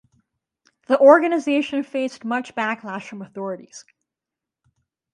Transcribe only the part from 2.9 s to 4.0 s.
from authorities.